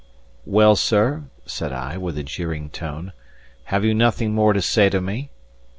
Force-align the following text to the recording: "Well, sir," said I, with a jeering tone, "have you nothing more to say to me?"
"Well, 0.47 0.75
sir," 0.75 1.25
said 1.45 1.71
I, 1.71 1.95
with 1.95 2.17
a 2.17 2.23
jeering 2.23 2.71
tone, 2.71 3.13
"have 3.65 3.85
you 3.85 3.93
nothing 3.93 4.33
more 4.33 4.51
to 4.51 4.59
say 4.59 4.89
to 4.89 4.99
me?" 4.99 5.29